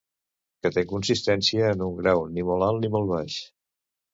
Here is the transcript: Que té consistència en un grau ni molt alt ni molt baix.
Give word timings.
Que 0.65 0.71
té 0.77 0.83
consistència 0.91 1.69
en 1.75 1.83
un 1.89 1.93
grau 1.99 2.25
ni 2.33 2.47
molt 2.51 2.69
alt 2.71 2.85
ni 2.87 2.93
molt 2.97 3.11
baix. 3.17 3.37